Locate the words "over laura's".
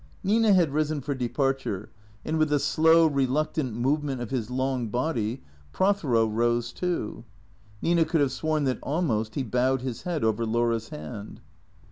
10.23-10.89